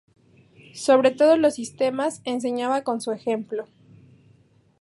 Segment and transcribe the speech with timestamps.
[0.73, 3.67] Sobre todos los sistemas, enseñaba con su ejemplo.